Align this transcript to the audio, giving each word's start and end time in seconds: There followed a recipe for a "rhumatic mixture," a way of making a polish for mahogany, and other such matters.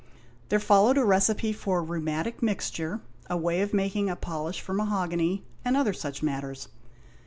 There 0.49 0.59
followed 0.59 0.97
a 0.97 1.05
recipe 1.05 1.53
for 1.53 1.77
a 1.77 1.81
"rhumatic 1.83 2.41
mixture," 2.41 3.01
a 3.29 3.37
way 3.37 3.61
of 3.61 3.71
making 3.71 4.09
a 4.09 4.15
polish 4.15 4.59
for 4.59 4.73
mahogany, 4.73 5.43
and 5.63 5.77
other 5.77 5.93
such 5.93 6.23
matters. 6.23 6.69